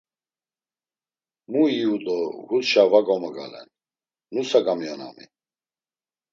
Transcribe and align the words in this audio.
Mu 1.51 1.61
iyu 1.73 1.93
do 2.05 2.17
husşa 2.47 2.83
va 2.91 2.99
gamogalen 3.05 3.67
nusa 4.33 4.59
gamionami? 4.65 5.25